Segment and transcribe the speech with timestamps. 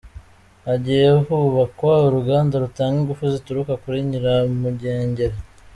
[0.67, 5.37] Hagiye kubakwa uruganda rutanga ingufu zituruka kuri nyiramugengeri